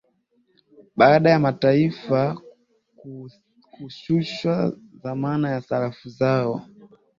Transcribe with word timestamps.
baada 0.95 1.29
ya 1.29 1.39
mataifa 1.39 2.19
hayo 2.19 3.29
kushusha 3.71 4.73
dhamana 5.03 5.49
ya 5.49 5.61
sarafu 5.61 6.09
zao 6.09 6.65